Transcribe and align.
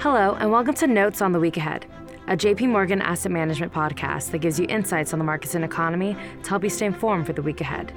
Hello, 0.00 0.34
and 0.40 0.50
welcome 0.50 0.72
to 0.76 0.86
Notes 0.86 1.20
on 1.20 1.32
the 1.32 1.38
Week 1.38 1.58
Ahead, 1.58 1.84
a 2.26 2.34
JP 2.34 2.70
Morgan 2.70 3.02
asset 3.02 3.30
management 3.30 3.70
podcast 3.70 4.30
that 4.30 4.38
gives 4.38 4.58
you 4.58 4.64
insights 4.66 5.12
on 5.12 5.18
the 5.18 5.24
markets 5.26 5.54
and 5.54 5.62
economy 5.62 6.16
to 6.42 6.48
help 6.48 6.64
you 6.64 6.70
stay 6.70 6.86
informed 6.86 7.26
for 7.26 7.34
the 7.34 7.42
week 7.42 7.60
ahead. 7.60 7.92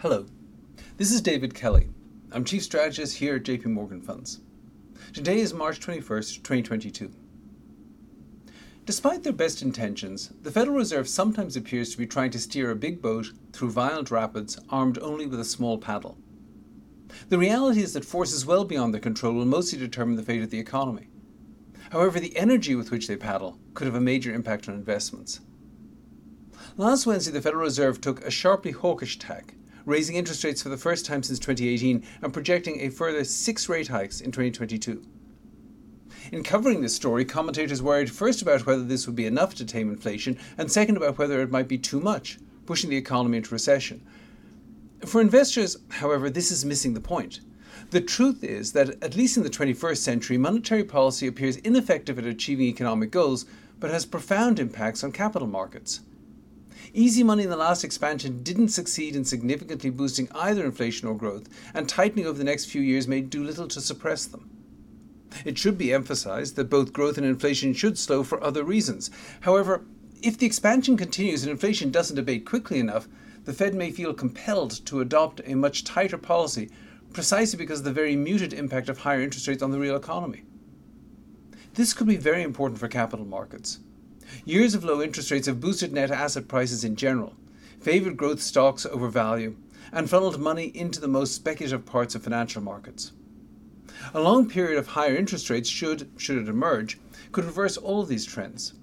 Hello, 0.00 0.26
this 0.98 1.10
is 1.10 1.22
David 1.22 1.54
Kelly. 1.54 1.88
I'm 2.30 2.44
Chief 2.44 2.62
Strategist 2.62 3.16
here 3.16 3.36
at 3.36 3.44
JP 3.44 3.64
Morgan 3.64 4.02
Funds. 4.02 4.40
Today 5.14 5.40
is 5.40 5.54
March 5.54 5.80
21st, 5.80 6.42
2022. 6.42 7.10
Despite 8.86 9.24
their 9.24 9.32
best 9.32 9.62
intentions, 9.62 10.30
the 10.42 10.52
Federal 10.52 10.76
Reserve 10.76 11.08
sometimes 11.08 11.56
appears 11.56 11.90
to 11.90 11.98
be 11.98 12.06
trying 12.06 12.30
to 12.30 12.38
steer 12.38 12.70
a 12.70 12.76
big 12.76 13.02
boat 13.02 13.32
through 13.52 13.72
violent 13.72 14.12
rapids 14.12 14.60
armed 14.70 14.96
only 15.00 15.26
with 15.26 15.40
a 15.40 15.44
small 15.44 15.76
paddle. 15.76 16.16
The 17.28 17.36
reality 17.36 17.82
is 17.82 17.94
that 17.94 18.04
forces 18.04 18.46
well 18.46 18.64
beyond 18.64 18.94
their 18.94 19.00
control 19.00 19.34
will 19.34 19.44
mostly 19.44 19.76
determine 19.76 20.14
the 20.14 20.22
fate 20.22 20.42
of 20.42 20.50
the 20.50 20.60
economy. 20.60 21.08
However, 21.90 22.20
the 22.20 22.36
energy 22.36 22.76
with 22.76 22.92
which 22.92 23.08
they 23.08 23.16
paddle 23.16 23.58
could 23.74 23.86
have 23.88 23.96
a 23.96 24.00
major 24.00 24.32
impact 24.32 24.68
on 24.68 24.76
investments. 24.76 25.40
Last 26.76 27.06
Wednesday, 27.06 27.32
the 27.32 27.42
Federal 27.42 27.64
Reserve 27.64 28.00
took 28.00 28.24
a 28.24 28.30
sharply 28.30 28.70
hawkish 28.70 29.18
tack, 29.18 29.56
raising 29.84 30.14
interest 30.14 30.44
rates 30.44 30.62
for 30.62 30.68
the 30.68 30.76
first 30.76 31.04
time 31.04 31.24
since 31.24 31.40
2018 31.40 32.04
and 32.22 32.32
projecting 32.32 32.80
a 32.80 32.90
further 32.90 33.24
six 33.24 33.68
rate 33.68 33.88
hikes 33.88 34.20
in 34.20 34.30
2022. 34.30 35.02
In 36.32 36.42
covering 36.42 36.80
this 36.80 36.94
story, 36.94 37.24
commentators 37.24 37.80
worried 37.80 38.10
first 38.10 38.42
about 38.42 38.66
whether 38.66 38.82
this 38.82 39.06
would 39.06 39.14
be 39.14 39.26
enough 39.26 39.54
to 39.56 39.64
tame 39.64 39.88
inflation, 39.88 40.36
and 40.58 40.70
second 40.70 40.96
about 40.96 41.18
whether 41.18 41.40
it 41.40 41.52
might 41.52 41.68
be 41.68 41.78
too 41.78 42.00
much, 42.00 42.38
pushing 42.66 42.90
the 42.90 42.96
economy 42.96 43.36
into 43.36 43.54
recession. 43.54 44.04
For 45.04 45.20
investors, 45.20 45.76
however, 45.90 46.28
this 46.28 46.50
is 46.50 46.64
missing 46.64 46.94
the 46.94 47.00
point. 47.00 47.40
The 47.90 48.00
truth 48.00 48.42
is 48.42 48.72
that, 48.72 49.00
at 49.02 49.14
least 49.14 49.36
in 49.36 49.44
the 49.44 49.50
21st 49.50 49.98
century, 49.98 50.36
monetary 50.36 50.82
policy 50.82 51.28
appears 51.28 51.58
ineffective 51.58 52.18
at 52.18 52.26
achieving 52.26 52.66
economic 52.66 53.12
goals, 53.12 53.46
but 53.78 53.90
has 53.90 54.04
profound 54.04 54.58
impacts 54.58 55.04
on 55.04 55.12
capital 55.12 55.46
markets. 55.46 56.00
Easy 56.92 57.22
money 57.22 57.44
in 57.44 57.50
the 57.50 57.56
last 57.56 57.84
expansion 57.84 58.42
didn't 58.42 58.68
succeed 58.68 59.14
in 59.14 59.24
significantly 59.24 59.90
boosting 59.90 60.28
either 60.34 60.64
inflation 60.64 61.06
or 61.06 61.14
growth, 61.14 61.48
and 61.72 61.88
tightening 61.88 62.26
over 62.26 62.38
the 62.38 62.44
next 62.44 62.64
few 62.64 62.82
years 62.82 63.06
may 63.06 63.20
do 63.20 63.44
little 63.44 63.68
to 63.68 63.80
suppress 63.80 64.24
them. 64.24 64.50
It 65.44 65.58
should 65.58 65.76
be 65.76 65.92
emphasized 65.92 66.56
that 66.56 66.70
both 66.70 66.92
growth 66.92 67.18
and 67.18 67.26
inflation 67.26 67.74
should 67.74 67.98
slow 67.98 68.22
for 68.22 68.42
other 68.42 68.64
reasons. 68.64 69.10
However, 69.40 69.84
if 70.22 70.38
the 70.38 70.46
expansion 70.46 70.96
continues 70.96 71.42
and 71.42 71.50
inflation 71.50 71.90
doesn't 71.90 72.18
abate 72.18 72.46
quickly 72.46 72.78
enough, 72.78 73.08
the 73.44 73.52
Fed 73.52 73.74
may 73.74 73.90
feel 73.90 74.12
compelled 74.12 74.84
to 74.86 75.00
adopt 75.00 75.40
a 75.44 75.54
much 75.54 75.84
tighter 75.84 76.18
policy 76.18 76.70
precisely 77.12 77.56
because 77.56 77.78
of 77.78 77.84
the 77.84 77.92
very 77.92 78.16
muted 78.16 78.52
impact 78.52 78.88
of 78.88 78.98
higher 78.98 79.20
interest 79.20 79.46
rates 79.46 79.62
on 79.62 79.70
the 79.70 79.78
real 79.78 79.96
economy. 79.96 80.42
This 81.74 81.92
could 81.92 82.06
be 82.06 82.16
very 82.16 82.42
important 82.42 82.80
for 82.80 82.88
capital 82.88 83.24
markets. 83.24 83.80
Years 84.44 84.74
of 84.74 84.84
low 84.84 85.00
interest 85.00 85.30
rates 85.30 85.46
have 85.46 85.60
boosted 85.60 85.92
net 85.92 86.10
asset 86.10 86.48
prices 86.48 86.84
in 86.84 86.96
general, 86.96 87.34
favored 87.80 88.16
growth 88.16 88.42
stocks 88.42 88.84
over 88.86 89.08
value, 89.08 89.56
and 89.92 90.10
funneled 90.10 90.40
money 90.40 90.72
into 90.74 91.00
the 91.00 91.08
most 91.08 91.34
speculative 91.34 91.86
parts 91.86 92.14
of 92.14 92.24
financial 92.24 92.62
markets. 92.62 93.12
A 94.14 94.20
long 94.20 94.48
period 94.48 94.78
of 94.78 94.88
higher 94.88 95.14
interest 95.14 95.50
rates 95.50 95.68
should, 95.68 96.10
should 96.16 96.38
it 96.38 96.48
emerge, 96.48 96.98
could 97.32 97.44
reverse 97.44 97.76
all 97.76 98.04
these 98.04 98.24
trends. 98.24 98.74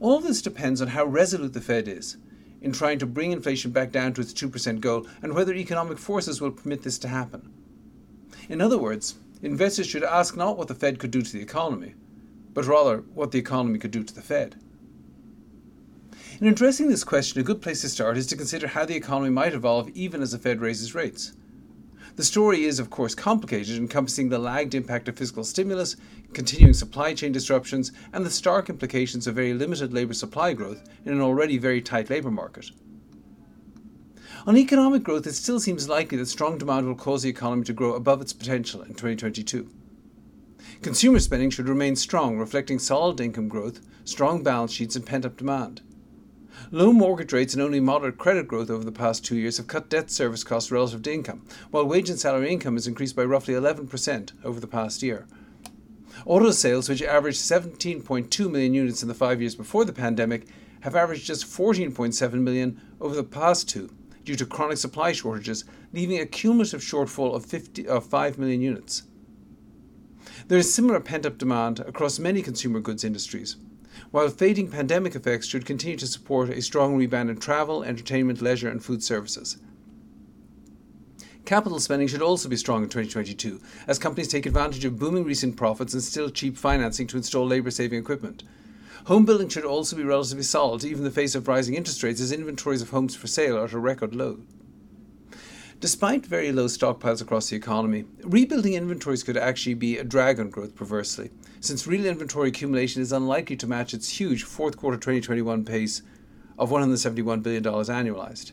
All 0.00 0.20
this 0.20 0.42
depends 0.42 0.80
on 0.80 0.88
how 0.88 1.04
resolute 1.04 1.52
the 1.52 1.60
Fed 1.60 1.88
is 1.88 2.16
in 2.60 2.72
trying 2.72 2.98
to 2.98 3.06
bring 3.06 3.32
inflation 3.32 3.70
back 3.70 3.92
down 3.92 4.12
to 4.14 4.20
its 4.20 4.32
2% 4.32 4.80
goal 4.80 5.06
and 5.22 5.32
whether 5.34 5.54
economic 5.54 5.98
forces 5.98 6.40
will 6.40 6.50
permit 6.50 6.82
this 6.82 6.98
to 6.98 7.08
happen. 7.08 7.52
In 8.48 8.60
other 8.60 8.78
words, 8.78 9.16
investors 9.42 9.86
should 9.86 10.04
ask 10.04 10.36
not 10.36 10.56
what 10.56 10.68
the 10.68 10.74
Fed 10.74 10.98
could 10.98 11.10
do 11.10 11.22
to 11.22 11.32
the 11.32 11.42
economy, 11.42 11.94
but 12.54 12.66
rather 12.66 12.98
what 13.14 13.30
the 13.30 13.38
economy 13.38 13.78
could 13.78 13.90
do 13.90 14.02
to 14.02 14.14
the 14.14 14.22
Fed. 14.22 14.56
In 16.40 16.46
addressing 16.46 16.88
this 16.88 17.04
question, 17.04 17.40
a 17.40 17.44
good 17.44 17.60
place 17.60 17.80
to 17.80 17.88
start 17.88 18.16
is 18.16 18.26
to 18.28 18.36
consider 18.36 18.68
how 18.68 18.84
the 18.84 18.94
economy 18.94 19.30
might 19.30 19.54
evolve 19.54 19.88
even 19.90 20.22
as 20.22 20.32
the 20.32 20.38
Fed 20.38 20.60
raises 20.60 20.94
rates. 20.94 21.32
The 22.18 22.24
story 22.24 22.64
is, 22.64 22.80
of 22.80 22.90
course, 22.90 23.14
complicated, 23.14 23.76
encompassing 23.76 24.28
the 24.28 24.40
lagged 24.40 24.74
impact 24.74 25.06
of 25.06 25.16
fiscal 25.16 25.44
stimulus, 25.44 25.94
continuing 26.32 26.74
supply 26.74 27.14
chain 27.14 27.30
disruptions, 27.30 27.92
and 28.12 28.26
the 28.26 28.30
stark 28.30 28.68
implications 28.68 29.28
of 29.28 29.36
very 29.36 29.54
limited 29.54 29.92
labour 29.92 30.14
supply 30.14 30.52
growth 30.52 30.82
in 31.04 31.12
an 31.12 31.20
already 31.20 31.58
very 31.58 31.80
tight 31.80 32.10
labour 32.10 32.32
market. 32.32 32.72
On 34.48 34.56
economic 34.56 35.04
growth, 35.04 35.28
it 35.28 35.34
still 35.34 35.60
seems 35.60 35.88
likely 35.88 36.18
that 36.18 36.26
strong 36.26 36.58
demand 36.58 36.88
will 36.88 36.96
cause 36.96 37.22
the 37.22 37.30
economy 37.30 37.62
to 37.66 37.72
grow 37.72 37.94
above 37.94 38.20
its 38.20 38.32
potential 38.32 38.82
in 38.82 38.94
2022. 38.94 39.70
Consumer 40.82 41.20
spending 41.20 41.50
should 41.50 41.68
remain 41.68 41.94
strong, 41.94 42.36
reflecting 42.36 42.80
solid 42.80 43.20
income 43.20 43.46
growth, 43.46 43.78
strong 44.04 44.42
balance 44.42 44.72
sheets, 44.72 44.96
and 44.96 45.06
pent 45.06 45.24
up 45.24 45.36
demand. 45.36 45.82
Low 46.70 46.92
mortgage 46.92 47.32
rates 47.32 47.54
and 47.54 47.62
only 47.62 47.80
moderate 47.80 48.18
credit 48.18 48.48
growth 48.48 48.70
over 48.70 48.84
the 48.84 48.92
past 48.92 49.24
two 49.24 49.36
years 49.36 49.56
have 49.56 49.66
cut 49.66 49.88
debt 49.88 50.10
service 50.10 50.44
costs 50.44 50.70
relative 50.70 51.02
to 51.02 51.12
income, 51.12 51.42
while 51.70 51.86
wage 51.86 52.10
and 52.10 52.18
salary 52.18 52.50
income 52.50 52.74
has 52.74 52.86
increased 52.86 53.16
by 53.16 53.24
roughly 53.24 53.54
11% 53.54 54.32
over 54.44 54.60
the 54.60 54.66
past 54.66 55.02
year. 55.02 55.26
Auto 56.26 56.50
sales, 56.50 56.88
which 56.88 57.02
averaged 57.02 57.38
17.2 57.38 58.50
million 58.50 58.74
units 58.74 59.02
in 59.02 59.08
the 59.08 59.14
five 59.14 59.40
years 59.40 59.54
before 59.54 59.84
the 59.84 59.92
pandemic, 59.92 60.46
have 60.80 60.96
averaged 60.96 61.26
just 61.26 61.46
14.7 61.46 62.32
million 62.34 62.80
over 63.00 63.14
the 63.14 63.24
past 63.24 63.68
two 63.68 63.90
due 64.24 64.36
to 64.36 64.44
chronic 64.44 64.76
supply 64.76 65.12
shortages, 65.12 65.64
leaving 65.92 66.20
a 66.20 66.26
cumulative 66.26 66.80
shortfall 66.80 67.34
of, 67.34 67.46
50, 67.46 67.88
of 67.88 68.04
5 68.04 68.38
million 68.38 68.60
units. 68.60 69.04
There 70.48 70.58
is 70.58 70.72
similar 70.72 71.00
pent 71.00 71.24
up 71.24 71.38
demand 71.38 71.80
across 71.80 72.18
many 72.18 72.42
consumer 72.42 72.80
goods 72.80 73.04
industries 73.04 73.56
while 74.10 74.28
fading 74.28 74.70
pandemic 74.70 75.14
effects 75.14 75.46
should 75.46 75.66
continue 75.66 75.96
to 75.96 76.06
support 76.06 76.48
a 76.48 76.62
strong 76.62 76.96
rebound 76.96 77.28
in 77.30 77.36
travel, 77.38 77.82
entertainment, 77.82 78.40
leisure, 78.40 78.68
and 78.68 78.84
food 78.84 79.02
services. 79.02 79.58
Capital 81.44 81.80
spending 81.80 82.08
should 82.08 82.22
also 82.22 82.48
be 82.48 82.56
strong 82.56 82.82
in 82.82 82.88
2022 82.88 83.60
as 83.86 83.98
companies 83.98 84.28
take 84.28 84.44
advantage 84.44 84.84
of 84.84 84.98
booming 84.98 85.24
recent 85.24 85.56
profits 85.56 85.94
and 85.94 86.02
still 86.02 86.28
cheap 86.28 86.56
financing 86.56 87.06
to 87.06 87.16
install 87.16 87.46
labour 87.46 87.70
saving 87.70 87.98
equipment. 87.98 88.42
Home 89.06 89.24
building 89.24 89.48
should 89.48 89.64
also 89.64 89.96
be 89.96 90.02
relatively 90.02 90.42
solid, 90.42 90.84
even 90.84 90.98
in 90.98 91.04
the 91.04 91.10
face 91.10 91.34
of 91.34 91.48
rising 91.48 91.74
interest 91.74 92.02
rates, 92.02 92.20
as 92.20 92.32
inventories 92.32 92.82
of 92.82 92.90
homes 92.90 93.16
for 93.16 93.26
sale 93.26 93.56
are 93.56 93.64
at 93.64 93.72
a 93.72 93.78
record 93.78 94.14
low. 94.14 94.40
Despite 95.80 96.26
very 96.26 96.50
low 96.50 96.64
stockpiles 96.64 97.22
across 97.22 97.50
the 97.50 97.56
economy, 97.56 98.04
rebuilding 98.24 98.74
inventories 98.74 99.22
could 99.22 99.36
actually 99.36 99.74
be 99.74 99.96
a 99.96 100.02
drag 100.02 100.40
on 100.40 100.50
growth 100.50 100.74
perversely, 100.74 101.30
since 101.60 101.86
real 101.86 102.04
inventory 102.04 102.48
accumulation 102.48 103.00
is 103.00 103.12
unlikely 103.12 103.54
to 103.58 103.66
match 103.68 103.94
its 103.94 104.18
huge 104.18 104.42
fourth 104.42 104.76
quarter 104.76 104.96
2021 104.96 105.64
pace 105.64 106.02
of 106.58 106.70
$171 106.70 107.44
billion 107.44 107.62
annualized. 107.62 108.50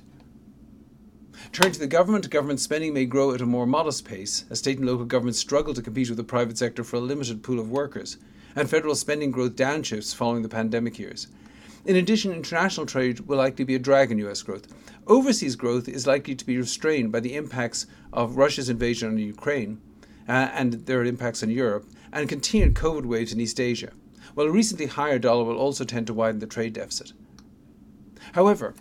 Turning 1.51 1.73
to 1.73 1.79
the 1.79 1.87
government, 1.87 2.29
government 2.29 2.59
spending 2.59 2.93
may 2.93 3.07
grow 3.07 3.33
at 3.33 3.41
a 3.41 3.45
more 3.45 3.65
modest 3.65 4.05
pace 4.05 4.45
as 4.51 4.59
state 4.59 4.77
and 4.77 4.85
local 4.85 5.05
governments 5.05 5.39
struggle 5.39 5.73
to 5.73 5.81
compete 5.81 6.09
with 6.09 6.17
the 6.17 6.23
private 6.23 6.59
sector 6.59 6.83
for 6.83 6.97
a 6.97 6.99
limited 6.99 7.41
pool 7.41 7.59
of 7.59 7.71
workers, 7.71 8.17
and 8.55 8.69
federal 8.69 8.93
spending 8.93 9.31
growth 9.31 9.55
downshifts 9.55 10.13
following 10.13 10.43
the 10.43 10.49
pandemic 10.49 10.99
years. 10.99 11.27
In 11.85 11.95
addition, 11.95 12.33
international 12.33 12.87
trade 12.87 13.19
will 13.21 13.37
likely 13.37 13.63
be 13.63 13.75
a 13.75 13.79
drag 13.79 14.11
on 14.11 14.17
US 14.17 14.41
growth. 14.41 14.67
Overseas 15.05 15.55
growth 15.55 15.87
is 15.87 16.07
likely 16.07 16.33
to 16.33 16.45
be 16.45 16.57
restrained 16.57 17.11
by 17.11 17.19
the 17.19 17.35
impacts 17.35 17.85
of 18.11 18.37
Russia's 18.37 18.69
invasion 18.69 19.09
on 19.09 19.19
Ukraine 19.19 19.79
uh, 20.27 20.49
and 20.51 20.73
their 20.87 21.03
impacts 21.03 21.43
on 21.43 21.51
Europe 21.51 21.85
and 22.11 22.27
continued 22.27 22.73
COVID 22.73 23.05
waves 23.05 23.33
in 23.33 23.39
East 23.39 23.59
Asia, 23.59 23.91
while 24.33 24.47
a 24.47 24.51
recently 24.51 24.87
higher 24.87 25.19
dollar 25.19 25.43
will 25.43 25.57
also 25.57 25.83
tend 25.83 26.07
to 26.07 26.13
widen 26.13 26.39
the 26.39 26.47
trade 26.47 26.73
deficit. 26.73 27.13
However, 28.33 28.73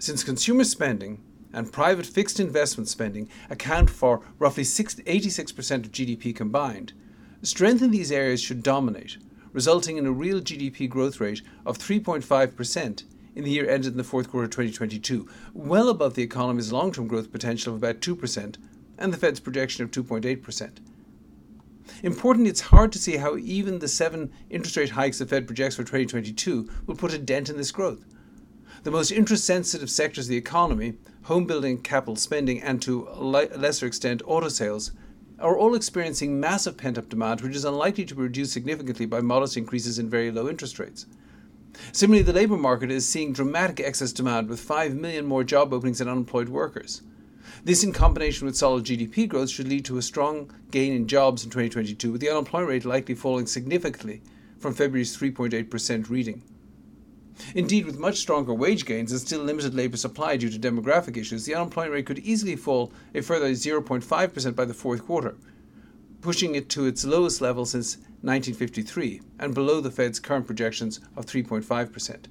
since 0.00 0.24
consumer 0.24 0.64
spending 0.64 1.22
and 1.52 1.72
private 1.72 2.06
fixed 2.06 2.40
investment 2.40 2.88
spending 2.88 3.28
account 3.48 3.90
for 3.90 4.22
roughly 4.40 4.64
86% 4.64 5.84
of 5.84 5.92
GDP 5.92 6.34
combined, 6.34 6.94
strength 7.42 7.80
in 7.80 7.92
these 7.92 8.10
areas 8.10 8.40
should 8.40 8.64
dominate 8.64 9.18
resulting 9.52 9.96
in 9.96 10.06
a 10.06 10.12
real 10.12 10.40
GDP 10.40 10.88
growth 10.88 11.20
rate 11.20 11.42
of 11.66 11.78
3.5% 11.78 13.04
in 13.34 13.44
the 13.44 13.50
year 13.50 13.68
ended 13.68 13.92
in 13.92 13.96
the 13.96 14.04
fourth 14.04 14.30
quarter 14.30 14.44
of 14.44 14.50
2022, 14.50 15.28
well 15.54 15.88
above 15.88 16.14
the 16.14 16.22
economy's 16.22 16.72
long 16.72 16.92
term 16.92 17.06
growth 17.06 17.32
potential 17.32 17.74
of 17.74 17.82
about 17.82 18.00
2% 18.00 18.56
and 18.98 19.12
the 19.12 19.16
Fed's 19.16 19.40
projection 19.40 19.84
of 19.84 19.90
2.8%. 19.90 20.78
Importantly, 22.02 22.50
it's 22.50 22.60
hard 22.60 22.92
to 22.92 22.98
see 22.98 23.16
how 23.16 23.36
even 23.36 23.78
the 23.78 23.88
seven 23.88 24.32
interest 24.48 24.76
rate 24.76 24.90
hikes 24.90 25.18
the 25.18 25.26
Fed 25.26 25.46
projects 25.46 25.76
for 25.76 25.82
2022 25.82 26.68
will 26.86 26.94
put 26.94 27.14
a 27.14 27.18
dent 27.18 27.48
in 27.48 27.56
this 27.56 27.72
growth. 27.72 28.04
The 28.82 28.90
most 28.90 29.10
interest 29.10 29.44
sensitive 29.44 29.90
sectors 29.90 30.26
of 30.26 30.30
the 30.30 30.36
economy, 30.36 30.94
home 31.22 31.46
building, 31.46 31.82
capital 31.82 32.16
spending, 32.16 32.62
and 32.62 32.80
to 32.82 33.08
a 33.10 33.20
lesser 33.20 33.86
extent 33.86 34.22
auto 34.24 34.48
sales, 34.48 34.92
are 35.40 35.56
all 35.56 35.74
experiencing 35.74 36.38
massive 36.38 36.76
pent 36.76 36.98
up 36.98 37.08
demand, 37.08 37.40
which 37.40 37.56
is 37.56 37.64
unlikely 37.64 38.04
to 38.04 38.14
be 38.14 38.22
reduced 38.22 38.52
significantly 38.52 39.06
by 39.06 39.20
modest 39.20 39.56
increases 39.56 39.98
in 39.98 40.10
very 40.10 40.30
low 40.30 40.48
interest 40.48 40.78
rates. 40.78 41.06
Similarly, 41.92 42.24
the 42.24 42.32
labour 42.32 42.56
market 42.56 42.90
is 42.90 43.08
seeing 43.08 43.32
dramatic 43.32 43.80
excess 43.80 44.12
demand 44.12 44.48
with 44.48 44.60
5 44.60 44.94
million 44.94 45.26
more 45.26 45.44
job 45.44 45.72
openings 45.72 45.98
than 45.98 46.08
unemployed 46.08 46.48
workers. 46.48 47.02
This, 47.64 47.84
in 47.84 47.92
combination 47.92 48.46
with 48.46 48.56
solid 48.56 48.84
GDP 48.84 49.28
growth, 49.28 49.50
should 49.50 49.68
lead 49.68 49.84
to 49.86 49.98
a 49.98 50.02
strong 50.02 50.52
gain 50.70 50.92
in 50.92 51.06
jobs 51.06 51.44
in 51.44 51.50
2022, 51.50 52.12
with 52.12 52.20
the 52.20 52.30
unemployment 52.30 52.70
rate 52.70 52.84
likely 52.84 53.14
falling 53.14 53.46
significantly 53.46 54.22
from 54.58 54.74
February's 54.74 55.16
3.8% 55.16 56.10
reading. 56.10 56.42
Indeed, 57.54 57.86
with 57.86 57.98
much 57.98 58.18
stronger 58.18 58.54
wage 58.54 58.84
gains 58.84 59.12
and 59.12 59.20
still 59.20 59.42
limited 59.42 59.74
labour 59.74 59.96
supply 59.96 60.36
due 60.36 60.50
to 60.50 60.58
demographic 60.58 61.16
issues, 61.16 61.44
the 61.44 61.54
unemployment 61.54 61.94
rate 61.94 62.06
could 62.06 62.18
easily 62.20 62.56
fall 62.56 62.92
a 63.14 63.20
further 63.20 63.50
0.5% 63.50 64.56
by 64.56 64.64
the 64.64 64.74
fourth 64.74 65.04
quarter, 65.06 65.36
pushing 66.20 66.54
it 66.54 66.68
to 66.70 66.86
its 66.86 67.04
lowest 67.04 67.40
level 67.40 67.64
since 67.64 67.96
1953 68.22 69.22
and 69.38 69.54
below 69.54 69.80
the 69.80 69.90
Fed's 69.90 70.20
current 70.20 70.46
projections 70.46 71.00
of 71.16 71.26
3.5%. 71.26 72.26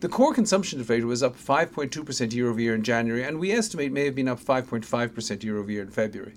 The 0.00 0.08
core 0.08 0.32
consumption 0.32 0.80
deflator 0.80 1.04
was 1.04 1.22
up 1.22 1.36
5.2% 1.36 2.32
year 2.32 2.48
over 2.48 2.60
year 2.60 2.74
in 2.74 2.82
January, 2.82 3.22
and 3.22 3.38
we 3.38 3.52
estimate 3.52 3.92
may 3.92 4.06
have 4.06 4.14
been 4.14 4.28
up 4.28 4.40
5.5% 4.40 5.42
year 5.42 5.58
over 5.58 5.70
year 5.70 5.82
in 5.82 5.90
February. 5.90 6.34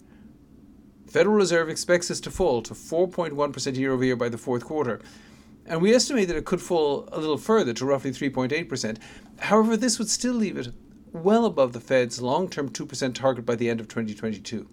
The 1.06 1.12
Federal 1.12 1.36
Reserve 1.36 1.70
expects 1.70 2.10
this 2.10 2.20
to 2.22 2.32
fall 2.32 2.62
to 2.64 2.74
4.1% 2.74 3.78
year 3.78 3.94
over 3.94 4.04
year 4.04 4.16
by 4.16 4.28
the 4.28 4.38
fourth 4.38 4.66
quarter, 4.66 5.00
and 5.66 5.82
we 5.82 5.94
estimate 5.94 6.28
that 6.28 6.38
it 6.38 6.46
could 6.46 6.62
fall 6.62 7.08
a 7.12 7.20
little 7.20 7.38
further 7.38 7.74
to 7.74 7.86
roughly 7.86 8.12
3.8%. 8.12 8.98
However, 9.40 9.78
this 9.78 9.98
would 9.98 10.10
still 10.10 10.34
leave 10.34 10.58
it 10.58 10.74
well 11.14 11.46
above 11.46 11.74
the 11.74 11.80
Fed's 11.80 12.22
long 12.22 12.50
term 12.50 12.70
2% 12.70 13.14
target 13.14 13.46
by 13.46 13.56
the 13.56 13.70
end 13.70 13.80
of 13.80 13.88
2022. 13.88 14.68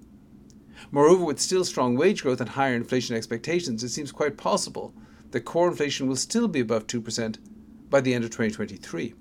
Moreover, 0.90 1.24
with 1.24 1.38
still 1.38 1.64
strong 1.64 1.96
wage 1.96 2.22
growth 2.22 2.40
and 2.40 2.50
higher 2.50 2.74
inflation 2.74 3.14
expectations, 3.14 3.84
it 3.84 3.90
seems 3.90 4.10
quite 4.10 4.36
possible 4.36 4.94
that 5.30 5.42
core 5.42 5.68
inflation 5.68 6.08
will 6.08 6.16
still 6.16 6.48
be 6.48 6.60
above 6.60 6.86
2% 6.86 7.36
by 7.88 8.00
the 8.00 8.14
end 8.14 8.24
of 8.24 8.30
2023. 8.30 9.14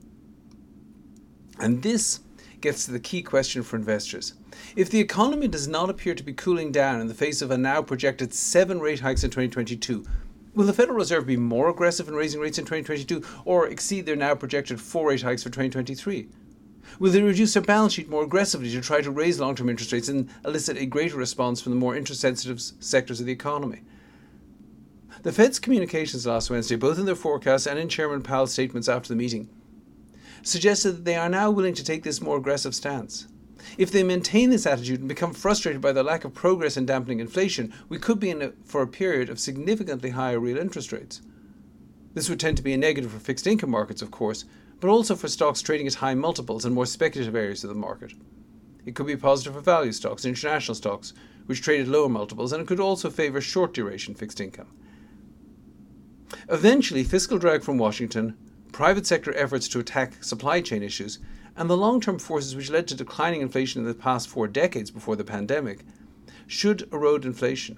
And 1.60 1.84
this 1.84 2.22
gets 2.62 2.86
to 2.86 2.92
the 2.92 3.00
key 3.00 3.22
question 3.22 3.64
for 3.64 3.76
investors. 3.76 4.34
If 4.76 4.90
the 4.90 5.00
economy 5.00 5.48
does 5.48 5.68
not 5.68 5.90
appear 5.90 6.16
to 6.16 6.24
be 6.24 6.34
cooling 6.34 6.72
down 6.72 7.02
in 7.02 7.08
the 7.08 7.14
face 7.14 7.42
of 7.42 7.52
a 7.52 7.58
now 7.58 7.82
projected 7.82 8.34
seven 8.34 8.80
rate 8.80 9.02
hikes 9.02 9.24
in 9.24 9.30
2022, 9.30 10.06
will 10.60 10.66
the 10.66 10.74
Federal 10.74 10.98
Reserve 10.98 11.26
be 11.26 11.38
more 11.38 11.70
aggressive 11.70 12.10
in 12.10 12.16
raising 12.16 12.42
rates 12.42 12.58
in 12.58 12.66
2022 12.66 13.26
or 13.46 13.68
exceed 13.68 14.06
their 14.06 14.18
now 14.18 14.36
projected 14.36 14.82
four 14.82 15.08
rate 15.08 15.22
hikes 15.22 15.42
for 15.42 15.48
2023? 15.48 16.28
Will 17.00 17.14
they 17.14 17.22
reduce 17.22 17.54
their 17.54 17.64
balance 17.64 17.94
sheet 17.94 18.10
more 18.10 18.26
aggressively 18.26 18.70
to 18.72 18.82
try 18.82 19.00
to 19.00 19.10
raise 19.10 19.40
long 19.40 19.56
term 19.56 19.70
interest 19.70 19.94
rates 19.94 20.10
and 20.10 20.30
elicit 20.44 20.76
a 20.76 20.86
greater 20.86 21.16
response 21.16 21.62
from 21.62 21.72
the 21.72 21.78
more 21.78 21.96
interest 21.96 22.20
sensitive 22.20 22.60
sectors 22.60 23.22
of 23.22 23.26
the 23.26 23.32
economy? 23.32 23.84
The 25.22 25.32
Fed's 25.32 25.60
communications 25.60 26.28
last 26.28 26.50
Wednesday, 26.50 26.76
both 26.76 27.00
in 27.00 27.06
their 27.06 27.16
forecasts 27.16 27.66
and 27.66 27.80
in 27.80 27.88
Chairman 27.88 28.22
Powell's 28.22 28.52
statements 28.52 28.90
after 28.90 29.08
the 29.08 29.16
meeting, 29.16 29.48
suggested 30.44 30.92
that 30.92 31.06
they 31.06 31.16
are 31.16 31.30
now 31.30 31.50
willing 31.52 31.74
to 31.76 31.86
take 31.86 32.04
this 32.04 32.20
more 32.20 32.36
aggressive 32.36 32.76
stance. 32.76 33.30
If 33.78 33.92
they 33.92 34.04
maintain 34.04 34.50
this 34.50 34.66
attitude 34.66 35.00
and 35.00 35.10
become 35.10 35.34
frustrated 35.34 35.82
by 35.82 35.92
the 35.92 36.04
lack 36.04 36.26
of 36.26 36.34
progress 36.34 36.78
in 36.78 36.86
dampening 36.86 37.20
inflation, 37.20 37.74
we 37.88 37.98
could 37.98 38.20
be 38.20 38.30
in 38.30 38.42
a, 38.42 38.52
for 38.64 38.82
a 38.82 38.88
period 38.88 39.30
of 39.30 39.40
significantly 39.40 40.12
higher 40.12 40.40
real 40.40 40.58
interest 40.58 40.92
rates. 40.92 41.22
This 42.14 42.30
would 42.30 42.40
tend 42.40 42.58
to 42.58 42.64
be 42.64 42.74
a 42.74 42.78
negative 42.78 43.12
for 43.12 43.20
fixed 43.20 43.48
income 43.48 43.72
markets, 43.72 44.02
of 44.02 44.12
course, 44.12 44.46
but 44.80 44.90
also 44.90 45.16
for 45.16 45.28
stocks 45.28 45.62
trading 45.62 45.88
at 45.88 45.96
high 45.96 46.16
multiples 46.16 46.66
and 46.66 46.74
more 46.74 46.86
speculative 46.86 47.36
areas 47.36 47.64
of 47.64 47.70
the 47.70 47.76
market. 47.76 48.14
It 48.86 48.96
could 48.96 49.08
be 49.08 49.18
positive 49.18 49.54
for 49.54 49.62
value 49.62 49.92
stocks, 49.92 50.26
and 50.26 50.36
international 50.36 50.76
stocks, 50.76 51.14
which 51.46 51.62
trade 51.62 51.82
at 51.82 51.88
lower 51.88 52.10
multiples, 52.10 52.54
and 52.54 52.62
it 52.62 52.68
could 52.68 52.80
also 52.80 53.10
favour 53.10 53.42
short 53.42 53.74
duration 53.74 54.16
fixed 54.16 54.40
income. 54.40 54.68
Eventually, 56.50 57.04
fiscal 57.04 57.38
drag 57.38 57.64
from 57.64 57.78
Washington, 57.78 58.38
private 58.72 59.06
sector 59.06 59.36
efforts 59.36 59.68
to 59.68 59.80
attack 59.80 60.24
supply 60.24 60.62
chain 60.62 60.84
issues, 60.84 61.20
and 61.60 61.70
the 61.70 61.78
long 61.78 62.00
term 62.00 62.18
forces 62.18 62.56
which 62.56 62.72
led 62.72 62.88
to 62.88 62.96
declining 62.96 63.42
inflation 63.42 63.82
in 63.82 63.88
the 63.88 63.94
past 63.94 64.30
four 64.30 64.48
decades 64.48 64.90
before 64.90 65.18
the 65.18 65.26
pandemic 65.26 65.82
should 66.48 66.88
erode 66.94 67.26
inflation. 67.26 67.78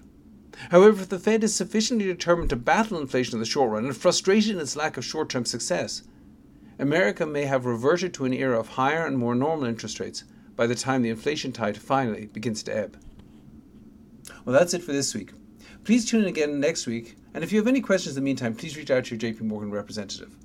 However, 0.70 1.02
if 1.02 1.10
the 1.10 1.18
Fed 1.18 1.44
is 1.44 1.56
sufficiently 1.56 2.06
determined 2.06 2.52
to 2.52 2.56
battle 2.56 3.00
inflation 3.00 3.36
in 3.36 3.40
the 3.40 3.46
short 3.46 3.72
run 3.72 3.86
and 3.86 3.98
frustrated 3.98 4.52
in 4.52 4.62
its 4.62 4.76
lack 4.76 4.98
of 4.98 5.04
short 5.04 5.30
term 5.30 5.46
success, 5.46 6.04
America 6.78 7.26
may 7.26 7.46
have 7.46 7.66
reverted 7.66 8.14
to 8.14 8.26
an 8.26 8.34
era 8.34 8.60
of 8.60 8.68
higher 8.68 9.06
and 9.06 9.18
more 9.18 9.34
normal 9.34 9.66
interest 9.66 10.00
rates 10.00 10.26
by 10.56 10.68
the 10.68 10.76
time 10.76 11.02
the 11.02 11.10
inflation 11.10 11.52
tide 11.52 11.76
finally 11.76 12.28
begins 12.28 12.62
to 12.62 12.78
ebb. 12.78 12.98
Well, 14.46 14.54
that's 14.54 14.76
it 14.76 14.84
for 14.84 14.92
this 14.92 15.16
week. 15.16 15.32
Please 15.86 16.06
tune 16.06 16.22
in 16.22 16.28
again 16.28 16.60
next 16.60 16.86
week, 16.86 17.16
and 17.34 17.44
if 17.44 17.52
you 17.52 17.58
have 17.58 17.68
any 17.68 17.82
questions 17.82 18.16
in 18.16 18.24
the 18.24 18.26
meantime, 18.26 18.54
please 18.54 18.78
reach 18.78 18.92
out 18.92 19.06
to 19.06 19.16
your 19.16 19.34
JP 19.34 19.42
Morgan 19.42 19.72
representative. 19.72 20.36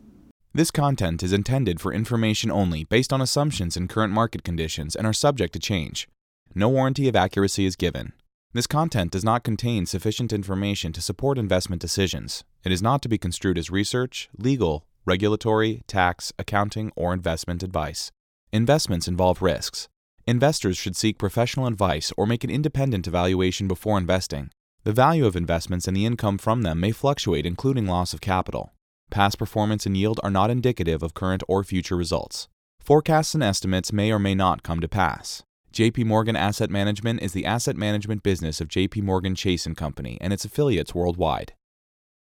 This 0.56 0.70
content 0.70 1.22
is 1.22 1.34
intended 1.34 1.82
for 1.82 1.92
information 1.92 2.50
only 2.50 2.84
based 2.84 3.12
on 3.12 3.20
assumptions 3.20 3.76
and 3.76 3.90
current 3.90 4.14
market 4.14 4.42
conditions 4.42 4.96
and 4.96 5.06
are 5.06 5.12
subject 5.12 5.52
to 5.52 5.58
change. 5.58 6.08
No 6.54 6.70
warranty 6.70 7.08
of 7.08 7.14
accuracy 7.14 7.66
is 7.66 7.76
given. 7.76 8.14
This 8.54 8.66
content 8.66 9.10
does 9.10 9.22
not 9.22 9.44
contain 9.44 9.84
sufficient 9.84 10.32
information 10.32 10.94
to 10.94 11.02
support 11.02 11.36
investment 11.36 11.82
decisions. 11.82 12.42
It 12.64 12.72
is 12.72 12.80
not 12.80 13.02
to 13.02 13.08
be 13.10 13.18
construed 13.18 13.58
as 13.58 13.68
research, 13.68 14.30
legal, 14.38 14.86
regulatory, 15.04 15.82
tax, 15.86 16.32
accounting, 16.38 16.90
or 16.96 17.12
investment 17.12 17.62
advice. 17.62 18.10
Investments 18.50 19.06
involve 19.06 19.42
risks. 19.42 19.88
Investors 20.26 20.78
should 20.78 20.96
seek 20.96 21.18
professional 21.18 21.66
advice 21.66 22.14
or 22.16 22.26
make 22.26 22.44
an 22.44 22.50
independent 22.50 23.06
evaluation 23.06 23.68
before 23.68 23.98
investing. 23.98 24.48
The 24.84 24.94
value 24.94 25.26
of 25.26 25.36
investments 25.36 25.86
and 25.86 25.94
the 25.94 26.06
income 26.06 26.38
from 26.38 26.62
them 26.62 26.80
may 26.80 26.92
fluctuate, 26.92 27.44
including 27.44 27.86
loss 27.86 28.14
of 28.14 28.22
capital. 28.22 28.72
Past 29.10 29.38
performance 29.38 29.86
and 29.86 29.96
yield 29.96 30.20
are 30.22 30.30
not 30.30 30.50
indicative 30.50 31.02
of 31.02 31.14
current 31.14 31.42
or 31.48 31.62
future 31.62 31.96
results. 31.96 32.48
Forecasts 32.80 33.34
and 33.34 33.42
estimates 33.42 33.92
may 33.92 34.12
or 34.12 34.18
may 34.18 34.34
not 34.34 34.62
come 34.62 34.80
to 34.80 34.88
pass. 34.88 35.42
JP 35.72 36.06
Morgan 36.06 36.36
Asset 36.36 36.70
Management 36.70 37.22
is 37.22 37.32
the 37.32 37.44
asset 37.44 37.76
management 37.76 38.22
business 38.22 38.60
of 38.60 38.68
JP 38.68 39.02
Morgan 39.02 39.34
Chase 39.34 39.66
& 39.72 39.76
Company 39.76 40.18
and 40.20 40.32
its 40.32 40.44
affiliates 40.44 40.94
worldwide. 40.94 41.52